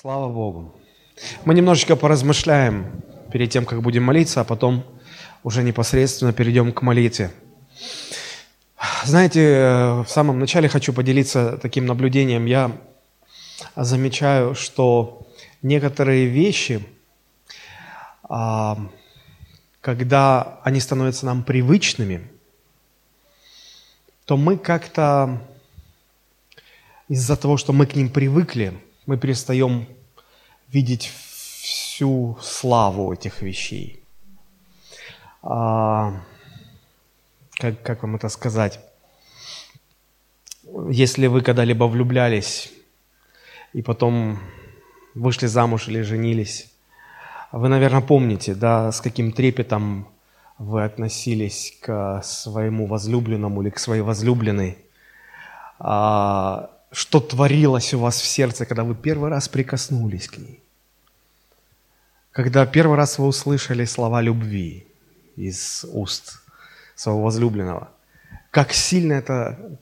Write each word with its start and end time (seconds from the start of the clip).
Слава 0.00 0.32
Богу. 0.32 0.74
Мы 1.44 1.52
немножечко 1.52 1.94
поразмышляем 1.94 3.02
перед 3.30 3.50
тем, 3.50 3.66
как 3.66 3.82
будем 3.82 4.02
молиться, 4.02 4.40
а 4.40 4.44
потом 4.44 4.82
уже 5.42 5.62
непосредственно 5.62 6.32
перейдем 6.32 6.72
к 6.72 6.80
молитве. 6.80 7.30
Знаете, 9.04 10.02
в 10.02 10.06
самом 10.08 10.38
начале 10.38 10.70
хочу 10.70 10.94
поделиться 10.94 11.58
таким 11.60 11.84
наблюдением. 11.84 12.46
Я 12.46 12.78
замечаю, 13.76 14.54
что 14.54 15.26
некоторые 15.60 16.28
вещи, 16.28 16.82
а, 18.22 18.78
когда 19.82 20.60
они 20.64 20.80
становятся 20.80 21.26
нам 21.26 21.42
привычными, 21.42 22.26
то 24.24 24.38
мы 24.38 24.56
как-то 24.56 25.42
из-за 27.08 27.36
того, 27.36 27.58
что 27.58 27.74
мы 27.74 27.84
к 27.84 27.94
ним 27.94 28.08
привыкли, 28.08 28.80
мы 29.10 29.16
перестаем 29.16 29.88
видеть 30.68 31.10
всю 31.60 32.38
славу 32.40 33.12
этих 33.12 33.42
вещей. 33.42 34.04
А, 35.42 36.12
как, 37.54 37.82
как 37.82 38.02
вам 38.02 38.14
это 38.14 38.28
сказать? 38.28 38.78
Если 40.90 41.26
вы 41.26 41.42
когда-либо 41.42 41.86
влюблялись 41.86 42.72
и 43.72 43.82
потом 43.82 44.38
вышли 45.16 45.46
замуж 45.46 45.88
или 45.88 46.02
женились, 46.02 46.70
вы, 47.50 47.66
наверное, 47.66 48.02
помните, 48.02 48.54
да, 48.54 48.92
с 48.92 49.00
каким 49.00 49.32
трепетом 49.32 50.06
вы 50.56 50.84
относились 50.84 51.76
к 51.82 52.22
своему 52.22 52.86
возлюбленному 52.86 53.60
или 53.62 53.70
к 53.70 53.80
своей 53.80 54.02
возлюбленной. 54.02 54.78
А, 55.80 56.70
что 56.92 57.20
творилось 57.20 57.94
у 57.94 58.00
вас 58.00 58.20
в 58.20 58.26
сердце, 58.26 58.66
когда 58.66 58.84
вы 58.84 58.94
первый 58.94 59.30
раз 59.30 59.48
прикоснулись 59.48 60.28
к 60.28 60.38
ней. 60.38 60.62
Когда 62.32 62.66
первый 62.66 62.96
раз 62.96 63.18
вы 63.18 63.26
услышали 63.26 63.84
слова 63.84 64.20
любви 64.20 64.86
из 65.36 65.84
уст 65.92 66.40
своего 66.94 67.22
возлюбленного. 67.22 67.90
Как 68.50 68.72
сильно 68.72 69.14
это 69.14 69.78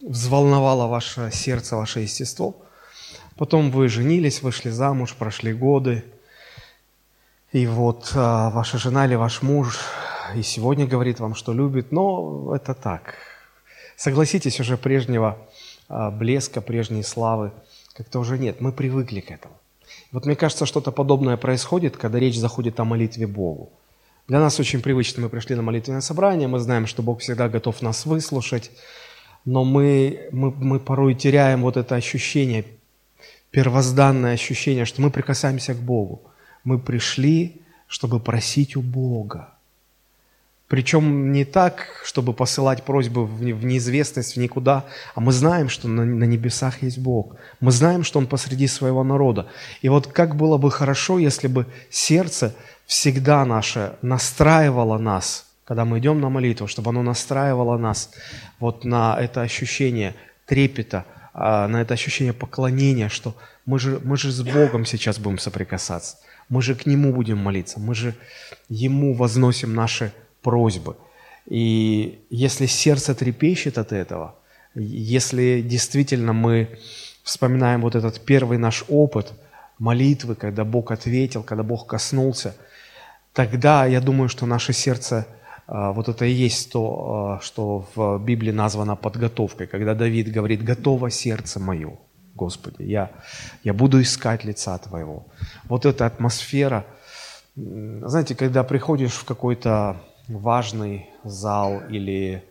взволновало 0.00 0.86
ваше 0.86 1.30
сердце, 1.32 1.76
ваше 1.76 2.00
естество. 2.00 2.56
Потом 3.36 3.70
вы 3.70 3.88
женились, 3.88 4.42
вышли 4.42 4.70
замуж, 4.70 5.14
прошли 5.14 5.52
годы. 5.52 6.04
И 7.52 7.66
вот 7.66 8.12
а, 8.14 8.50
ваша 8.50 8.78
жена 8.78 9.06
или 9.06 9.14
ваш 9.14 9.42
муж 9.42 9.78
и 10.34 10.42
сегодня 10.42 10.86
говорит 10.86 11.20
вам, 11.20 11.34
что 11.34 11.52
любит, 11.52 11.92
но 11.92 12.54
это 12.54 12.74
так. 12.74 13.14
Согласитесь, 13.96 14.60
уже 14.60 14.76
прежнего 14.76 15.38
блеска, 15.88 16.60
прежней 16.60 17.02
славы 17.02 17.52
как-то 17.94 18.18
уже 18.18 18.38
нет. 18.38 18.60
Мы 18.60 18.72
привыкли 18.72 19.20
к 19.20 19.30
этому. 19.30 19.54
Вот 20.12 20.26
мне 20.26 20.36
кажется, 20.36 20.66
что-то 20.66 20.92
подобное 20.92 21.36
происходит, 21.36 21.96
когда 21.96 22.18
речь 22.18 22.38
заходит 22.38 22.78
о 22.80 22.84
молитве 22.84 23.26
Богу. 23.26 23.70
Для 24.28 24.40
нас 24.40 24.58
очень 24.58 24.82
привычно, 24.82 25.22
мы 25.22 25.28
пришли 25.28 25.54
на 25.54 25.62
молитвенное 25.62 26.00
собрание, 26.00 26.48
мы 26.48 26.58
знаем, 26.58 26.86
что 26.86 27.02
Бог 27.02 27.20
всегда 27.20 27.48
готов 27.48 27.80
нас 27.80 28.06
выслушать, 28.06 28.72
но 29.44 29.64
мы, 29.64 30.28
мы, 30.32 30.50
мы 30.50 30.80
порой 30.80 31.14
теряем 31.14 31.62
вот 31.62 31.76
это 31.76 31.94
ощущение, 31.94 32.64
первозданное 33.52 34.34
ощущение, 34.34 34.84
что 34.84 35.00
мы 35.00 35.10
прикасаемся 35.10 35.74
к 35.74 35.78
Богу. 35.78 36.22
Мы 36.64 36.80
пришли, 36.80 37.62
чтобы 37.86 38.18
просить 38.18 38.76
у 38.76 38.82
Бога. 38.82 39.55
Причем 40.68 41.30
не 41.30 41.44
так, 41.44 41.86
чтобы 42.04 42.32
посылать 42.32 42.82
просьбы 42.82 43.24
в 43.24 43.42
неизвестность, 43.42 44.34
в 44.34 44.40
никуда, 44.40 44.84
а 45.14 45.20
мы 45.20 45.30
знаем, 45.30 45.68
что 45.68 45.86
на, 45.86 46.24
небесах 46.24 46.82
есть 46.82 46.98
Бог. 46.98 47.36
Мы 47.60 47.70
знаем, 47.70 48.02
что 48.02 48.18
Он 48.18 48.26
посреди 48.26 48.66
своего 48.66 49.04
народа. 49.04 49.46
И 49.82 49.88
вот 49.88 50.08
как 50.08 50.34
было 50.34 50.58
бы 50.58 50.72
хорошо, 50.72 51.20
если 51.20 51.46
бы 51.46 51.66
сердце 51.88 52.52
всегда 52.84 53.44
наше 53.44 53.94
настраивало 54.02 54.98
нас, 54.98 55.46
когда 55.64 55.84
мы 55.84 56.00
идем 56.00 56.20
на 56.20 56.30
молитву, 56.30 56.66
чтобы 56.66 56.90
оно 56.90 57.02
настраивало 57.04 57.78
нас 57.78 58.10
вот 58.58 58.84
на 58.84 59.16
это 59.20 59.42
ощущение 59.42 60.14
трепета, 60.46 61.04
а, 61.32 61.68
на 61.68 61.80
это 61.80 61.94
ощущение 61.94 62.32
поклонения, 62.32 63.08
что 63.08 63.36
мы 63.66 63.78
же, 63.78 64.00
мы 64.02 64.16
же 64.16 64.32
с 64.32 64.42
Богом 64.42 64.84
сейчас 64.84 65.20
будем 65.20 65.38
соприкасаться, 65.38 66.16
мы 66.48 66.60
же 66.60 66.74
к 66.74 66.86
Нему 66.86 67.12
будем 67.12 67.38
молиться, 67.38 67.78
мы 67.78 67.94
же 67.94 68.14
Ему 68.68 69.14
возносим 69.14 69.74
наши 69.74 70.12
просьбы. 70.46 70.94
И 71.46 72.24
если 72.30 72.66
сердце 72.66 73.16
трепещет 73.16 73.78
от 73.78 73.90
этого, 73.92 74.36
если 74.76 75.60
действительно 75.60 76.32
мы 76.32 76.78
вспоминаем 77.24 77.80
вот 77.80 77.96
этот 77.96 78.24
первый 78.24 78.58
наш 78.58 78.84
опыт 78.88 79.32
молитвы, 79.80 80.36
когда 80.36 80.64
Бог 80.64 80.92
ответил, 80.92 81.42
когда 81.42 81.64
Бог 81.64 81.88
коснулся, 81.88 82.54
тогда 83.32 83.86
я 83.86 84.00
думаю, 84.00 84.28
что 84.28 84.46
наше 84.46 84.72
сердце, 84.72 85.26
а, 85.66 85.90
вот 85.92 86.08
это 86.08 86.24
и 86.24 86.30
есть 86.30 86.70
то, 86.70 87.38
а, 87.38 87.40
что 87.42 87.88
в 87.96 88.18
Библии 88.24 88.52
названо 88.52 88.94
подготовкой, 88.94 89.66
когда 89.66 89.94
Давид 89.94 90.30
говорит, 90.30 90.62
готово 90.62 91.10
сердце 91.10 91.58
мое, 91.58 91.98
Господи, 92.36 92.84
я, 92.84 93.10
я 93.64 93.74
буду 93.74 94.00
искать 94.00 94.44
лица 94.44 94.78
Твоего. 94.78 95.26
Вот 95.64 95.86
эта 95.86 96.06
атмосфера, 96.06 96.84
знаете, 97.56 98.36
когда 98.36 98.62
приходишь 98.62 99.14
в 99.14 99.24
какой-то 99.24 99.96
важный 100.28 101.10
зал 101.24 101.82
или 101.88 102.42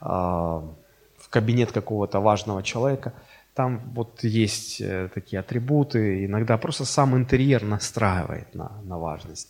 э, 0.00 0.04
в 0.06 1.28
кабинет 1.30 1.72
какого-то 1.72 2.20
важного 2.20 2.62
человека, 2.62 3.12
там 3.54 3.80
вот 3.94 4.22
есть 4.22 4.80
э, 4.80 5.08
такие 5.14 5.40
атрибуты, 5.40 6.26
иногда 6.26 6.58
просто 6.58 6.84
сам 6.84 7.16
интерьер 7.16 7.64
настраивает 7.64 8.54
на, 8.54 8.72
на 8.84 8.98
важность. 8.98 9.48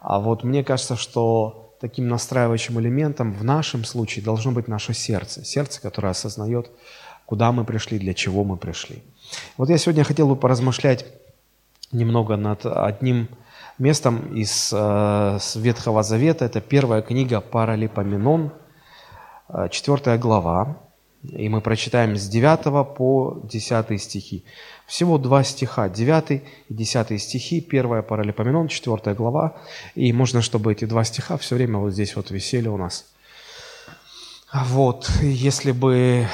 А 0.00 0.18
вот 0.18 0.44
мне 0.44 0.64
кажется, 0.64 0.96
что 0.96 1.76
таким 1.80 2.08
настраивающим 2.08 2.80
элементом 2.80 3.32
в 3.32 3.44
нашем 3.44 3.84
случае 3.84 4.24
должно 4.24 4.52
быть 4.52 4.68
наше 4.68 4.94
сердце. 4.94 5.44
Сердце, 5.44 5.80
которое 5.80 6.08
осознает, 6.08 6.70
куда 7.26 7.52
мы 7.52 7.64
пришли, 7.64 7.98
для 7.98 8.14
чего 8.14 8.44
мы 8.44 8.56
пришли. 8.56 9.02
Вот 9.56 9.70
я 9.70 9.78
сегодня 9.78 10.04
хотел 10.04 10.28
бы 10.28 10.36
поразмышлять 10.36 11.06
немного 11.92 12.36
над 12.36 12.66
одним 12.66 13.28
местом 13.78 14.34
из 14.34 14.70
э, 14.72 15.38
Ветхого 15.54 16.02
Завета. 16.02 16.44
Это 16.44 16.60
первая 16.60 17.02
книга 17.02 17.40
Паралипоменон, 17.40 18.52
э, 19.48 19.68
четвертая 19.70 20.18
глава. 20.18 20.78
И 21.24 21.48
мы 21.48 21.60
прочитаем 21.60 22.16
с 22.16 22.28
9 22.28 22.94
по 22.96 23.40
10 23.42 24.00
стихи. 24.00 24.44
Всего 24.86 25.18
два 25.18 25.42
стиха, 25.42 25.88
9 25.88 26.30
и 26.30 26.42
10 26.74 27.20
стихи, 27.20 27.60
первая 27.60 28.02
Паралипоменон, 28.02 28.68
4 28.68 29.14
глава. 29.14 29.56
И 29.96 30.12
можно, 30.12 30.42
чтобы 30.42 30.72
эти 30.72 30.84
два 30.84 31.04
стиха 31.04 31.36
все 31.36 31.56
время 31.56 31.78
вот 31.78 31.90
здесь 31.90 32.14
вот 32.14 32.30
висели 32.30 32.68
у 32.68 32.76
нас. 32.76 33.06
Вот, 34.52 35.10
если 35.20 35.72
бы 35.72 36.26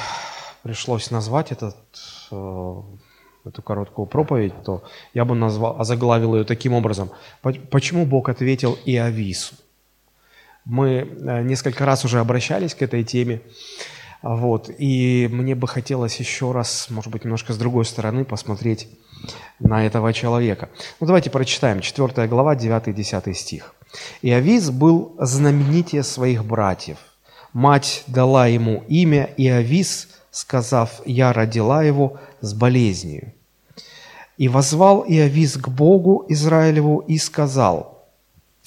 пришлось 0.63 1.11
назвать 1.11 1.51
этот 1.51 1.77
э, 2.31 2.83
эту 3.47 3.63
короткую 3.63 4.07
проповедь, 4.07 4.55
то 4.65 4.83
я 5.13 5.25
бы 5.25 5.35
назвал, 5.35 5.81
озаглавил 5.81 6.37
ее 6.37 6.45
таким 6.45 6.73
образом. 6.73 7.11
Почему 7.71 8.07
Бог 8.07 8.29
ответил 8.29 8.79
Иовису? 8.85 9.55
Мы 10.65 10.89
э, 10.91 11.43
несколько 11.43 11.85
раз 11.85 12.05
уже 12.05 12.21
обращались 12.21 12.75
к 12.75 12.83
этой 12.83 13.05
теме, 13.05 13.43
вот, 14.23 14.71
и 14.79 15.29
мне 15.31 15.55
бы 15.55 15.69
хотелось 15.69 16.19
еще 16.19 16.53
раз, 16.53 16.87
может 16.89 17.13
быть, 17.13 17.25
немножко 17.25 17.53
с 17.53 17.59
другой 17.59 17.85
стороны 17.85 18.25
посмотреть 18.25 18.89
на 19.61 19.85
этого 19.85 20.15
человека. 20.15 20.71
Ну, 20.99 21.07
давайте 21.07 21.29
прочитаем 21.29 21.83
4 21.83 22.27
глава, 22.27 22.57
9-10 22.57 23.35
стих. 23.35 23.75
«Иовис 24.23 24.71
был 24.71 25.15
знаменитее 25.19 26.03
своих 26.03 26.43
братьев. 26.43 26.97
Мать 27.53 28.03
дала 28.07 28.47
ему 28.47 28.83
имя 28.89 29.29
Иовис, 29.37 30.09
сказав, 30.35 31.01
«Я 31.07 31.33
родила 31.33 31.85
его 31.85 32.19
с 32.41 32.53
болезнью». 32.55 33.33
И 34.37 34.49
возвал 34.49 35.05
Иовис 35.07 35.57
к 35.57 35.69
Богу 35.69 36.27
Израилеву 36.29 36.99
и 36.99 37.19
сказал, 37.19 38.05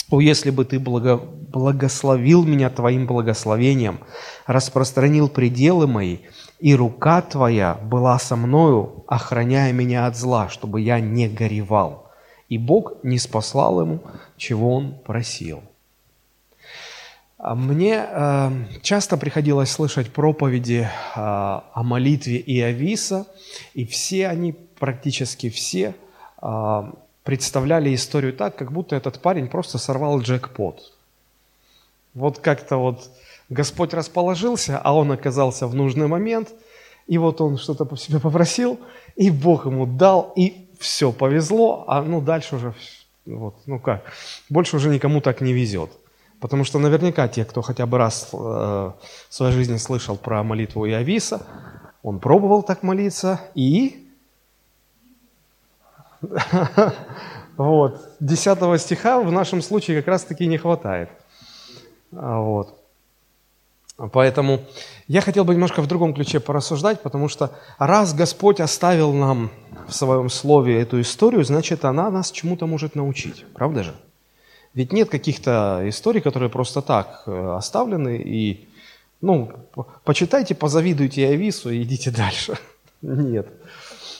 «О, 0.10 0.22
если 0.22 0.50
бы 0.50 0.64
ты 0.64 0.80
благо, 0.80 1.18
благословил 1.18 2.46
меня 2.46 2.70
твоим 2.70 3.06
благословением, 3.06 4.00
распространил 4.46 5.28
пределы 5.28 5.88
мои, 5.88 6.20
и 6.60 6.74
рука 6.74 7.22
твоя 7.22 7.76
была 7.76 8.18
со 8.18 8.38
мною, 8.38 9.04
охраняя 9.08 9.74
меня 9.74 10.08
от 10.08 10.16
зла, 10.16 10.48
чтобы 10.48 10.80
я 10.80 11.02
не 11.02 11.28
горевал». 11.28 12.10
И 12.48 12.58
Бог 12.58 13.04
не 13.04 13.20
спаслал 13.20 13.82
ему, 13.82 14.00
чего 14.38 14.74
он 14.74 14.96
просил. 15.06 15.62
А 17.38 17.54
мне 17.54 18.04
э, 18.04 18.52
часто 18.82 19.16
приходилось 19.16 19.70
слышать 19.70 20.12
проповеди 20.12 20.90
э, 20.90 21.20
о 21.20 21.84
молитве 21.84 22.40
Иовиса, 22.40 23.28
и 23.76 23.86
все 23.86 24.28
они, 24.28 24.54
практически 24.80 25.52
все, 25.52 25.94
э, 26.42 26.92
представляли 27.24 27.94
историю 27.94 28.34
так, 28.34 28.56
как 28.56 28.72
будто 28.72 28.96
этот 28.96 29.22
парень 29.22 29.50
просто 29.50 29.78
сорвал 29.78 30.20
джекпот. 30.20 30.94
Вот 32.16 32.40
как-то 32.40 32.78
вот 32.78 33.08
Господь 33.50 33.94
расположился, 33.94 34.80
а 34.84 34.96
он 34.96 35.12
оказался 35.12 35.68
в 35.68 35.76
нужный 35.76 36.08
момент, 36.08 36.50
и 37.06 37.20
вот 37.20 37.40
он 37.40 37.60
что-то 37.60 37.86
по 37.86 37.98
себе 37.98 38.20
попросил, 38.20 38.80
и 39.16 39.30
Бог 39.30 39.68
ему 39.68 39.86
дал, 39.86 40.34
и 40.36 40.66
все, 40.80 41.12
повезло, 41.12 41.86
а 41.88 42.02
ну 42.02 42.20
дальше 42.20 42.56
уже, 42.56 42.74
вот, 43.28 43.56
ну 43.68 43.80
как, 43.80 44.12
больше 44.50 44.78
уже 44.78 44.90
никому 44.90 45.22
так 45.22 45.40
не 45.42 45.54
везет. 45.54 45.92
Потому 46.40 46.64
что 46.64 46.80
наверняка 46.80 47.28
те, 47.28 47.46
кто 47.46 47.62
хотя 47.62 47.86
бы 47.86 47.98
раз 47.98 48.30
э, 48.32 48.36
в 48.38 48.96
своей 49.30 49.54
жизни 49.54 49.78
слышал 49.78 50.18
про 50.18 50.44
молитву 50.44 50.86
Иовиса, 50.86 51.42
он 52.04 52.20
пробовал 52.20 52.64
так 52.64 52.84
молиться 52.84 53.42
и... 53.56 54.08
Вот. 57.58 58.00
Десятого 58.20 58.78
стиха 58.78 59.20
в 59.20 59.32
нашем 59.32 59.64
случае 59.64 59.98
как 59.98 60.08
раз-таки 60.08 60.46
не 60.46 60.60
хватает. 60.60 61.10
А, 62.12 62.40
вот. 62.40 62.80
Поэтому 63.98 64.62
я 65.08 65.22
хотел 65.22 65.44
бы 65.44 65.56
немножко 65.56 65.82
в 65.82 65.88
другом 65.88 66.14
ключе 66.14 66.40
порассуждать, 66.40 67.02
потому 67.02 67.30
что 67.30 67.52
раз 67.80 68.14
Господь 68.14 68.60
оставил 68.60 69.12
нам 69.12 69.50
в 69.88 69.94
своем 69.94 70.30
слове 70.30 70.80
эту 70.80 71.02
историю, 71.02 71.44
значит, 71.44 71.84
она 71.84 72.12
нас 72.12 72.30
чему-то 72.30 72.68
может 72.68 72.94
научить. 72.94 73.44
Правда 73.56 73.84
же? 73.84 73.96
Ведь 74.74 74.94
нет 74.94 75.10
каких-то 75.10 75.82
историй, 75.86 76.22
которые 76.22 76.50
просто 76.50 76.82
так 76.82 77.24
э, 77.26 77.56
оставлены, 77.56 78.18
и, 78.18 78.68
ну, 79.22 79.52
почитайте, 80.04 80.56
позавидуйте 80.56 81.28
Авису 81.30 81.70
и 81.72 81.82
идите 81.84 82.12
дальше. 82.18 82.58
Нет. 83.02 83.48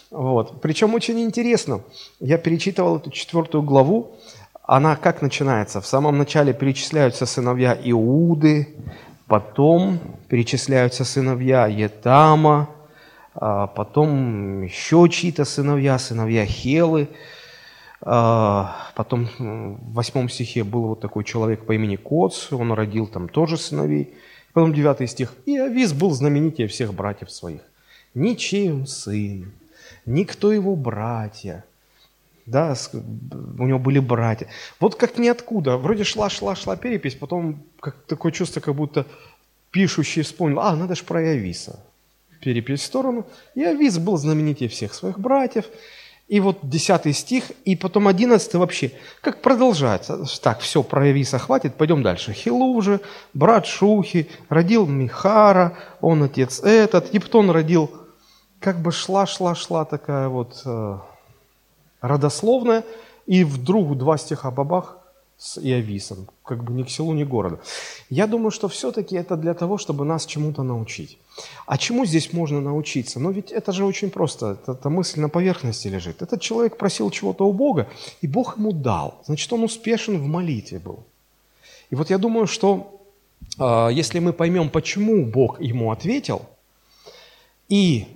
Вот. 0.10 0.62
Причем 0.62 0.94
очень 0.94 1.20
интересно. 1.20 1.82
Я 2.20 2.38
перечитывал 2.38 2.98
эту 2.98 3.12
четвертую 3.12 3.64
главу. 3.64 4.16
Она 4.64 4.96
как 4.96 5.22
начинается? 5.22 5.82
В 5.82 5.88
самом 5.88 6.18
начале 6.18 6.54
перечисляются 6.54 7.26
сыновья 7.26 7.78
Иуды, 7.84 8.76
потом 9.28 10.00
перечисляются 10.28 11.06
сыновья 11.06 11.68
Етама, 11.68 12.70
а 13.34 13.68
потом 13.68 14.64
еще 14.64 15.08
чьи-то 15.10 15.46
сыновья, 15.46 16.00
сыновья 16.00 16.46
Хелы– 16.46 17.10
потом 18.00 19.30
в 19.40 19.94
восьмом 19.94 20.30
стихе 20.30 20.64
был 20.64 20.88
вот 20.88 21.00
такой 21.00 21.24
человек 21.24 21.66
по 21.66 21.74
имени 21.74 21.96
Коц, 21.96 22.52
он 22.52 22.72
родил 22.72 23.08
там 23.08 23.28
тоже 23.30 23.58
сыновей. 23.58 24.14
Потом 24.54 24.74
девятый 24.74 25.08
стих. 25.08 25.36
И 25.46 25.58
Авис 25.58 25.94
был 25.94 26.12
знаменитее 26.12 26.68
всех 26.68 26.94
братьев 26.94 27.30
своих. 27.30 27.62
Ничей 28.16 28.72
он 28.72 28.88
сын, 28.88 29.52
никто 30.06 30.52
его 30.52 30.76
братья. 30.76 31.64
Да, 32.48 32.76
у 32.94 33.68
него 33.68 33.78
были 33.78 34.00
братья. 34.00 34.48
Вот 34.80 34.96
как 34.96 35.18
ниоткуда. 35.18 35.78
Вроде 35.78 36.04
шла, 36.04 36.30
шла, 36.30 36.56
шла 36.56 36.78
перепись, 36.78 37.14
потом 37.14 37.62
как, 37.80 37.98
такое 38.08 38.32
чувство, 38.32 38.62
как 38.62 38.74
будто 38.74 39.06
пишущий 39.70 40.24
вспомнил, 40.24 40.62
а, 40.62 40.76
надо 40.76 40.96
же 40.96 41.04
про 41.04 41.20
Ависа. 41.20 41.80
Перепись 42.40 42.80
в 42.80 42.86
сторону. 42.86 43.28
И 43.54 43.64
Авис 43.64 44.00
был 44.00 44.18
знаменитее 44.18 44.70
всех 44.70 44.94
своих 44.94 45.20
братьев. 45.20 45.66
И 46.28 46.42
вот 46.42 46.58
10 46.62 47.16
стих, 47.16 47.52
и 47.64 47.78
потом 47.78 48.08
11 48.10 48.54
вообще. 48.56 48.92
Как 49.22 49.42
продолжается? 49.42 50.26
Так, 50.42 50.60
все, 50.60 50.84
про 50.84 51.08
Явиса 51.08 51.40
хватит, 51.40 51.76
пойдем 51.76 52.04
дальше. 52.04 52.34
Хилу 52.34 52.74
уже, 52.74 53.00
брат 53.34 53.66
Шухи, 53.66 54.30
родил 54.50 54.86
Михара, 54.88 55.78
он 56.02 56.24
отец 56.24 56.60
этот. 56.60 57.14
Ептон 57.14 57.50
родил, 57.50 57.90
как 58.60 58.82
бы 58.82 58.92
шла, 58.92 59.26
шла, 59.26 59.56
шла 59.56 59.86
такая 59.86 60.28
вот 60.28 60.62
э, 60.66 60.98
родословная. 62.02 62.84
И 63.26 63.46
вдруг 63.46 63.98
два 63.98 64.18
стиха 64.18 64.52
бабах, 64.52 64.97
с 65.38 65.60
Иовисом, 65.60 66.28
как 66.44 66.64
бы 66.64 66.74
ни 66.74 66.84
к 66.84 66.90
селу, 66.90 67.14
ни 67.14 67.24
к 67.24 67.28
городу. 67.28 67.60
Я 68.10 68.26
думаю, 68.26 68.52
что 68.52 68.68
все-таки 68.68 69.16
это 69.16 69.38
для 69.38 69.54
того, 69.54 69.78
чтобы 69.78 70.04
нас 70.04 70.26
чему-то 70.26 70.64
научить. 70.64 71.20
А 71.68 71.78
чему 71.78 72.06
здесь 72.06 72.34
можно 72.34 72.60
научиться? 72.60 73.20
Ну 73.20 73.32
ведь 73.32 73.52
это 73.52 73.72
же 73.72 73.86
очень 73.86 74.10
просто, 74.10 74.58
эта 74.66 74.90
мысль 74.90 75.20
на 75.20 75.30
поверхности 75.30 75.90
лежит. 75.90 76.24
Этот 76.24 76.42
человек 76.42 76.78
просил 76.78 77.12
чего-то 77.12 77.48
у 77.48 77.54
Бога, 77.54 77.88
и 78.22 78.28
Бог 78.28 78.58
ему 78.58 78.72
дал. 78.72 79.22
Значит, 79.26 79.54
он 79.54 79.64
успешен 79.64 80.18
в 80.18 80.26
молитве 80.26 80.80
был. 80.80 81.04
И 81.92 81.96
вот 81.96 82.10
я 82.10 82.18
думаю, 82.18 82.48
что 82.48 83.00
э, 83.60 83.90
если 83.92 84.20
мы 84.20 84.34
поймем, 84.34 84.70
почему 84.70 85.26
Бог 85.26 85.62
ему 85.62 85.92
ответил, 85.92 86.42
и 87.70 88.08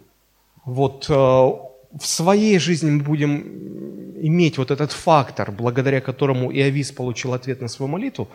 вот 0.65 1.06
э, 1.09 1.13
в 1.13 2.06
своей 2.06 2.57
жизни 2.57 2.89
мы 2.89 3.03
будем 3.03 3.90
иметь 4.27 4.57
вот 4.57 4.71
этот 4.71 4.91
фактор, 4.91 5.51
благодаря 5.51 6.01
которому 6.01 6.51
Иовис 6.51 6.91
получил 6.91 7.33
ответ 7.33 7.62
на 7.62 7.68
свою 7.68 7.91
молитву, 7.91 8.27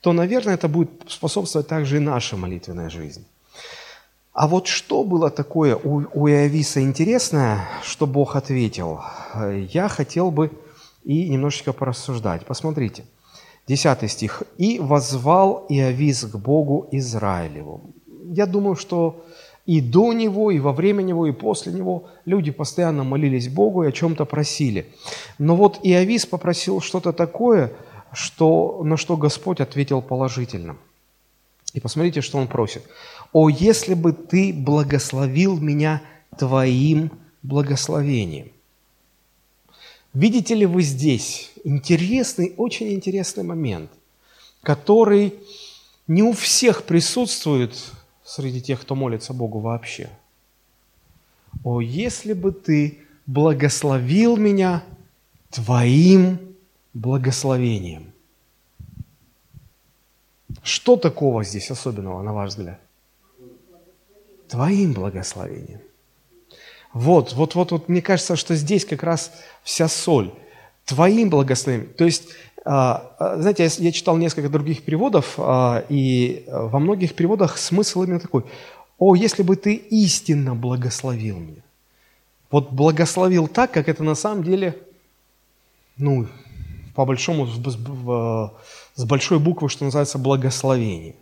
то, 0.00 0.12
наверное, 0.12 0.54
это 0.54 0.68
будет 0.68 0.90
способствовать 1.08 1.68
также 1.68 1.96
и 1.96 2.00
нашей 2.00 2.38
молитвенной 2.38 2.90
жизни. 2.90 3.24
А 4.32 4.46
вот 4.48 4.66
что 4.66 5.04
было 5.04 5.30
такое 5.30 5.76
у, 5.76 6.28
Иовиса 6.28 6.80
интересное, 6.80 7.68
что 7.82 8.06
Бог 8.06 8.36
ответил, 8.36 9.00
я 9.72 9.88
хотел 9.88 10.30
бы 10.30 10.50
и 11.04 11.28
немножечко 11.28 11.72
порассуждать. 11.72 12.44
Посмотрите, 12.44 13.04
10 13.68 14.10
стих. 14.10 14.42
«И 14.58 14.78
возвал 14.78 15.66
Иовис 15.68 16.24
к 16.24 16.36
Богу 16.36 16.88
Израилеву». 16.92 17.94
Я 18.26 18.46
думаю, 18.46 18.76
что 18.76 19.24
и 19.66 19.80
до 19.80 20.12
него, 20.12 20.50
и 20.50 20.58
во 20.58 20.72
время 20.72 21.02
него, 21.02 21.26
и 21.26 21.32
после 21.32 21.72
него 21.72 22.04
люди 22.26 22.50
постоянно 22.50 23.02
молились 23.04 23.48
Богу 23.48 23.84
и 23.84 23.88
о 23.88 23.92
чем-то 23.92 24.24
просили. 24.26 24.86
Но 25.38 25.56
вот 25.56 25.80
Иовис 25.82 26.26
попросил 26.26 26.80
что-то 26.80 27.12
такое, 27.12 27.72
что, 28.12 28.82
на 28.84 28.96
что 28.96 29.16
Господь 29.16 29.60
ответил 29.60 30.02
положительно. 30.02 30.76
И 31.72 31.80
посмотрите, 31.80 32.20
что 32.20 32.38
он 32.38 32.46
просит. 32.46 32.84
«О, 33.32 33.48
если 33.48 33.94
бы 33.94 34.12
ты 34.12 34.52
благословил 34.52 35.58
меня 35.58 36.02
твоим 36.38 37.10
благословением». 37.42 38.52
Видите 40.12 40.54
ли 40.54 40.66
вы 40.66 40.82
здесь 40.82 41.50
интересный, 41.64 42.54
очень 42.56 42.92
интересный 42.92 43.42
момент, 43.42 43.90
который 44.62 45.34
не 46.06 46.22
у 46.22 46.32
всех 46.32 46.84
присутствует 46.84 47.74
среди 48.24 48.60
тех, 48.60 48.80
кто 48.80 48.94
молится 48.94 49.32
Богу 49.32 49.60
вообще. 49.60 50.10
О, 51.62 51.80
если 51.80 52.32
бы 52.32 52.52
ты 52.52 52.98
благословил 53.26 54.36
меня 54.36 54.82
твоим 55.50 56.38
благословением. 56.94 58.12
Что 60.62 60.96
такого 60.96 61.44
здесь 61.44 61.70
особенного, 61.70 62.22
на 62.22 62.32
ваш 62.32 62.50
взгляд? 62.50 62.80
Твоим 64.48 64.92
благословением. 64.92 65.80
Вот, 66.92 67.32
вот, 67.32 67.54
вот, 67.54 67.72
вот, 67.72 67.88
мне 67.88 68.00
кажется, 68.02 68.36
что 68.36 68.54
здесь 68.54 68.84
как 68.84 69.02
раз 69.02 69.32
вся 69.62 69.88
соль. 69.88 70.32
Твоим 70.84 71.30
благословением. 71.30 71.92
То 71.94 72.04
есть 72.04 72.28
знаете, 72.64 73.68
я 73.78 73.92
читал 73.92 74.16
несколько 74.16 74.48
других 74.48 74.82
переводов, 74.82 75.34
а, 75.36 75.84
и 75.88 76.44
во 76.48 76.78
многих 76.78 77.14
переводах 77.14 77.58
смысл 77.58 78.04
именно 78.04 78.20
такой. 78.20 78.44
«О, 78.98 79.14
если 79.14 79.42
бы 79.42 79.56
ты 79.56 79.74
истинно 79.74 80.54
благословил 80.54 81.38
меня». 81.38 81.62
Вот 82.50 82.70
благословил 82.72 83.48
так, 83.48 83.72
как 83.72 83.88
это 83.88 84.02
на 84.02 84.14
самом 84.14 84.44
деле, 84.44 84.78
ну, 85.96 86.26
по 86.94 87.04
большому, 87.04 87.46
с 87.46 89.04
большой 89.04 89.40
буквы, 89.40 89.68
что 89.68 89.84
называется, 89.84 90.18
благословение. 90.18 91.16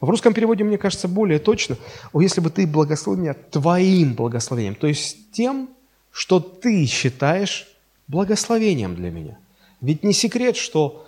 В 0.00 0.08
русском 0.08 0.32
переводе, 0.32 0.62
мне 0.62 0.78
кажется, 0.78 1.08
более 1.08 1.40
точно. 1.40 1.76
О, 2.12 2.22
если 2.22 2.40
бы 2.40 2.50
ты 2.50 2.66
благословил 2.66 3.20
меня 3.20 3.34
твоим 3.34 4.14
благословением, 4.14 4.76
то 4.76 4.86
есть 4.86 5.32
тем, 5.32 5.68
что 6.12 6.38
ты 6.38 6.86
считаешь 6.86 7.68
благословением 8.06 8.94
для 8.94 9.10
меня– 9.10 9.38
ведь 9.80 10.04
не 10.04 10.12
секрет, 10.12 10.56
что 10.56 11.06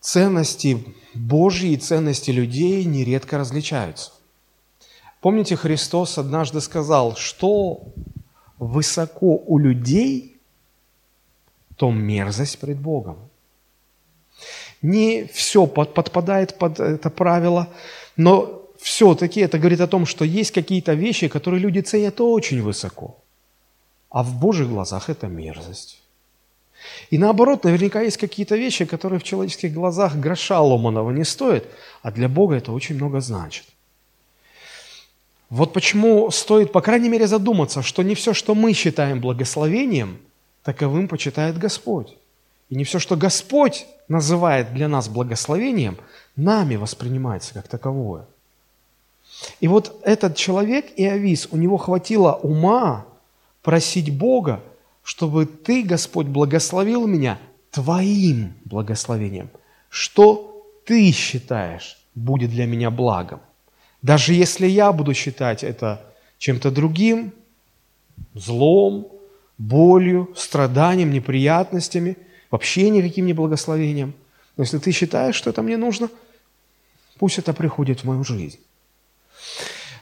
ценности 0.00 0.84
Божьи 1.14 1.70
и 1.70 1.76
ценности 1.76 2.30
людей 2.30 2.84
нередко 2.84 3.38
различаются. 3.38 4.12
Помните, 5.20 5.56
Христос 5.56 6.18
однажды 6.18 6.60
сказал, 6.60 7.16
что 7.16 7.82
высоко 8.58 9.36
у 9.46 9.58
людей, 9.58 10.36
то 11.76 11.90
мерзость 11.90 12.58
пред 12.58 12.78
Богом. 12.78 13.16
Не 14.82 15.24
все 15.24 15.66
подпадает 15.66 16.58
под 16.58 16.80
это 16.80 17.10
правило, 17.10 17.68
но 18.16 18.62
все-таки 18.78 19.40
это 19.40 19.58
говорит 19.58 19.80
о 19.80 19.86
том, 19.86 20.06
что 20.06 20.24
есть 20.24 20.52
какие-то 20.52 20.94
вещи, 20.94 21.28
которые 21.28 21.60
люди 21.60 21.80
ценят 21.80 22.20
очень 22.20 22.62
высоко, 22.62 23.18
а 24.10 24.22
в 24.22 24.38
Божьих 24.38 24.68
глазах 24.68 25.10
это 25.10 25.26
мерзость. 25.26 26.02
И 27.10 27.18
наоборот, 27.18 27.64
наверняка 27.64 28.00
есть 28.02 28.16
какие-то 28.16 28.56
вещи, 28.56 28.84
которые 28.84 29.20
в 29.20 29.24
человеческих 29.24 29.72
глазах 29.72 30.16
гроша 30.16 30.60
ломаного 30.60 31.10
не 31.10 31.24
стоят, 31.24 31.64
а 32.02 32.10
для 32.10 32.28
Бога 32.28 32.56
это 32.56 32.72
очень 32.72 32.96
много 32.96 33.20
значит. 33.20 33.64
Вот 35.48 35.72
почему 35.72 36.30
стоит, 36.30 36.72
по 36.72 36.80
крайней 36.80 37.08
мере, 37.08 37.26
задуматься, 37.26 37.82
что 37.82 38.02
не 38.02 38.14
все, 38.14 38.34
что 38.34 38.54
мы 38.54 38.72
считаем 38.72 39.20
благословением, 39.20 40.18
таковым 40.64 41.06
почитает 41.06 41.56
Господь. 41.58 42.16
И 42.68 42.74
не 42.74 42.82
все, 42.82 42.98
что 42.98 43.16
Господь 43.16 43.86
называет 44.08 44.74
для 44.74 44.88
нас 44.88 45.08
благословением, 45.08 45.98
нами 46.34 46.74
воспринимается 46.74 47.54
как 47.54 47.68
таковое. 47.68 48.26
И 49.60 49.68
вот 49.68 50.00
этот 50.02 50.36
человек, 50.36 50.86
Иовис, 50.96 51.48
у 51.50 51.56
него 51.56 51.76
хватило 51.76 52.32
ума 52.32 53.06
просить 53.62 54.16
Бога, 54.16 54.62
чтобы 55.06 55.46
Ты, 55.46 55.84
Господь, 55.84 56.26
благословил 56.26 57.06
меня 57.06 57.38
Твоим 57.70 58.54
благословением. 58.64 59.50
Что 59.88 60.66
Ты 60.84 61.12
считаешь 61.12 61.96
будет 62.16 62.50
для 62.50 62.66
меня 62.66 62.90
благом? 62.90 63.38
Даже 64.02 64.34
если 64.34 64.66
я 64.66 64.90
буду 64.90 65.14
считать 65.14 65.62
это 65.62 66.04
чем-то 66.38 66.72
другим, 66.72 67.32
злом, 68.34 69.06
болью, 69.58 70.34
страданием, 70.34 71.12
неприятностями, 71.12 72.16
вообще 72.50 72.90
никаким 72.90 73.26
не 73.26 73.32
благословением. 73.32 74.12
Но 74.56 74.64
если 74.64 74.78
ты 74.78 74.90
считаешь, 74.90 75.36
что 75.36 75.50
это 75.50 75.62
мне 75.62 75.76
нужно, 75.76 76.10
пусть 77.16 77.38
это 77.38 77.52
приходит 77.52 78.00
в 78.00 78.04
мою 78.04 78.24
жизнь. 78.24 78.58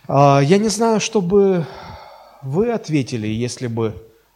А, 0.08 0.40
я 0.40 0.56
не 0.56 0.68
знаю, 0.68 0.98
что 0.98 1.20
бы 1.20 1.66
вы 2.40 2.72
ответили, 2.72 3.26
если 3.26 3.66
бы 3.66 3.94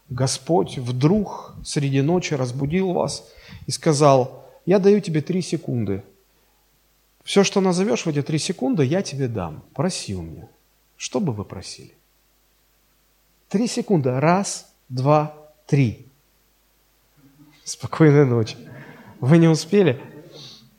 Господь 0.09 0.77
вдруг 0.77 1.53
среди 1.63 2.01
ночи 2.01 2.33
разбудил 2.33 2.93
вас 2.93 3.29
и 3.67 3.71
сказал, 3.71 4.45
я 4.65 4.79
даю 4.79 4.99
тебе 5.01 5.21
три 5.21 5.41
секунды. 5.41 6.03
Все, 7.23 7.43
что 7.43 7.61
назовешь 7.61 8.05
в 8.05 8.09
эти 8.09 8.21
три 8.21 8.39
секунды, 8.39 8.83
я 8.83 9.03
тебе 9.03 9.27
дам. 9.27 9.63
Проси 9.73 10.15
у 10.15 10.21
меня. 10.21 10.47
Что 10.97 11.19
бы 11.19 11.31
вы 11.31 11.45
просили? 11.45 11.93
Три 13.49 13.67
секунды. 13.67 14.19
Раз, 14.19 14.67
два, 14.89 15.35
три. 15.67 16.07
Спокойной 17.63 18.25
ночи. 18.25 18.57
Вы 19.19 19.37
не 19.37 19.47
успели? 19.47 20.01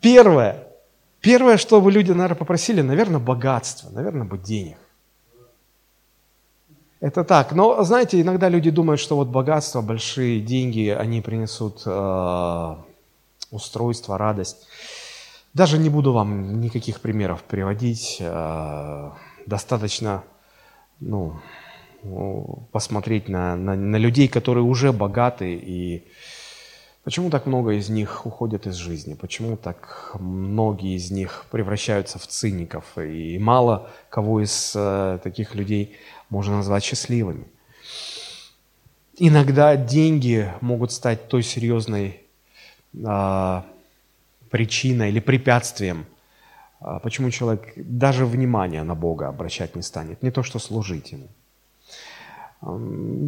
Первое. 0.01 0.67
Первое, 1.21 1.57
что 1.57 1.81
бы 1.81 1.93
люди, 1.93 2.11
наверное, 2.11 2.37
попросили, 2.37 2.81
наверное, 2.81 3.21
богатство, 3.21 3.91
наверное, 3.91 4.25
бы 4.25 4.39
денег. 4.39 4.79
Это 7.01 7.25
так. 7.25 7.53
Но, 7.53 7.83
знаете, 7.83 8.21
иногда 8.21 8.49
люди 8.51 8.71
думают, 8.71 9.01
что 9.01 9.17
вот 9.17 9.29
богатство, 9.29 9.81
большие 9.81 10.41
деньги, 10.41 10.89
они 10.89 11.23
принесут 11.23 11.83
э, 11.87 12.77
устройство, 13.51 14.19
радость. 14.19 14.69
Даже 15.55 15.79
не 15.79 15.89
буду 15.89 16.13
вам 16.13 16.61
никаких 16.61 17.01
примеров 17.01 17.43
приводить. 17.43 18.19
Э, 18.21 19.11
достаточно, 19.47 20.23
ну, 21.01 21.41
посмотреть 22.73 23.29
на, 23.29 23.57
на, 23.57 23.75
на 23.75 23.97
людей, 23.97 24.29
которые 24.29 24.65
уже 24.65 24.93
богаты, 24.93 25.55
и 25.55 26.05
почему 27.05 27.31
так 27.31 27.47
много 27.47 27.73
из 27.73 27.89
них 27.89 28.27
уходят 28.27 28.67
из 28.67 28.75
жизни, 28.75 29.15
почему 29.15 29.57
так 29.57 30.13
многие 30.19 30.97
из 30.97 31.11
них 31.11 31.47
превращаются 31.51 32.19
в 32.19 32.27
циников, 32.27 32.85
и 32.97 33.39
мало 33.39 33.91
кого 34.09 34.43
из 34.43 34.73
э, 34.75 35.19
таких 35.23 35.55
людей 35.55 35.97
можно 36.31 36.57
назвать 36.57 36.85
счастливыми. 36.85 37.45
Иногда 39.19 39.77
деньги 39.77 40.51
могут 40.61 40.93
стать 40.93 41.29
той 41.29 41.43
серьезной 41.43 42.23
э, 42.95 43.63
причиной 44.51 45.11
или 45.11 45.21
препятствием, 45.21 46.07
э, 46.81 46.99
почему 47.03 47.31
человек 47.31 47.73
даже 47.77 48.25
внимания 48.25 48.83
на 48.83 48.95
Бога 48.95 49.29
обращать 49.29 49.77
не 49.77 49.83
станет, 49.83 50.23
не 50.23 50.31
то 50.31 50.43
что 50.43 50.59
служить 50.59 51.13
Ему. 51.13 51.29